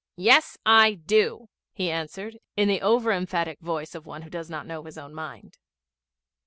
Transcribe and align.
'Yes, 0.15 0.57
I 0.65 0.95
do,' 0.95 1.47
he 1.73 1.91
answered, 1.91 2.39
in 2.57 2.67
the 2.67 2.81
over 2.81 3.11
emphatic 3.11 3.59
voice 3.59 3.93
of 3.93 4.03
one 4.07 4.23
who 4.23 4.31
does 4.31 4.49
not 4.49 4.65
know 4.65 4.81
his 4.83 4.97
own 4.97 5.13
mind. 5.13 5.59